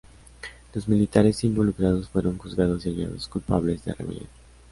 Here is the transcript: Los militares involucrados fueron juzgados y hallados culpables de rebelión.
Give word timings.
Los 0.73 0.87
militares 0.87 1.43
involucrados 1.43 2.09
fueron 2.09 2.39
juzgados 2.39 2.87
y 2.87 2.89
hallados 2.89 3.27
culpables 3.27 3.85
de 3.85 3.93
rebelión. 3.93 4.25